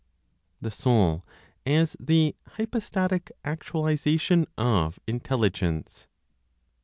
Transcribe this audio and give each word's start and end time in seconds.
THE 0.59 0.71
SOUL 0.71 1.23
AS 1.63 1.95
THE 1.99 2.35
HYPOSTATIC 2.57 3.31
ACTUALIZATION 3.45 4.47
OF 4.57 4.99
INTELLIGENCE. 5.05 6.07